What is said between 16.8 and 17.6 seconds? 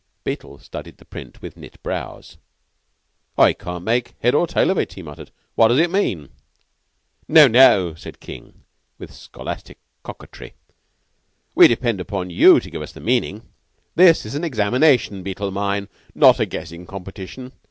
competition.